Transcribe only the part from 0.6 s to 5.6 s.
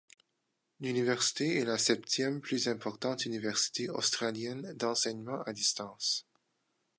L'université est la septième plus importante université australienne d'enseignement à